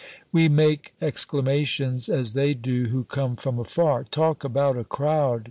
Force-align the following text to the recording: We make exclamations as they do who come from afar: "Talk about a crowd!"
We 0.31 0.49
make 0.49 0.95
exclamations 0.99 2.09
as 2.09 2.33
they 2.33 2.55
do 2.55 2.85
who 2.87 3.03
come 3.03 3.35
from 3.35 3.59
afar: 3.59 4.03
"Talk 4.03 4.43
about 4.43 4.75
a 4.75 4.83
crowd!" 4.83 5.39